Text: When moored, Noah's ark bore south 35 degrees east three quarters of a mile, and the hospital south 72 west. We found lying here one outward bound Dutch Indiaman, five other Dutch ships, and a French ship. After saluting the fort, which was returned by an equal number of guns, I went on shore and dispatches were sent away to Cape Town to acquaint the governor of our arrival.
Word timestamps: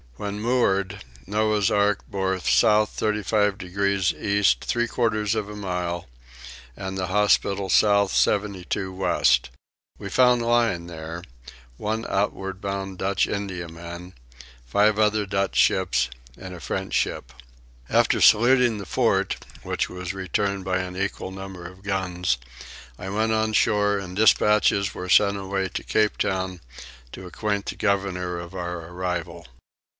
When 0.15 0.39
moored, 0.39 1.03
Noah's 1.25 1.71
ark 1.71 1.99
bore 2.07 2.39
south 2.39 2.91
35 2.91 3.57
degrees 3.57 4.11
east 4.13 4.63
three 4.63 4.87
quarters 4.87 5.33
of 5.33 5.49
a 5.49 5.55
mile, 5.55 6.07
and 6.77 6.95
the 6.97 7.07
hospital 7.07 7.69
south 7.69 8.13
72 8.13 8.91
west. 8.93 9.49
We 9.97 10.09
found 10.09 10.43
lying 10.43 10.89
here 10.89 11.23
one 11.77 12.05
outward 12.07 12.61
bound 12.61 12.99
Dutch 12.99 13.25
Indiaman, 13.27 14.13
five 14.65 14.99
other 14.99 15.25
Dutch 15.25 15.55
ships, 15.55 16.09
and 16.37 16.53
a 16.53 16.59
French 16.59 16.93
ship. 16.93 17.33
After 17.89 18.21
saluting 18.21 18.77
the 18.77 18.85
fort, 18.85 19.37
which 19.63 19.89
was 19.89 20.13
returned 20.13 20.63
by 20.63 20.79
an 20.79 20.95
equal 20.95 21.31
number 21.31 21.65
of 21.67 21.83
guns, 21.83 22.37
I 22.97 23.09
went 23.09 23.31
on 23.33 23.53
shore 23.53 23.97
and 23.97 24.15
dispatches 24.15 24.93
were 24.93 25.09
sent 25.09 25.37
away 25.37 25.67
to 25.69 25.83
Cape 25.83 26.17
Town 26.17 26.59
to 27.11 27.25
acquaint 27.27 27.67
the 27.67 27.75
governor 27.75 28.37
of 28.39 28.53
our 28.55 28.87
arrival. 28.87 29.47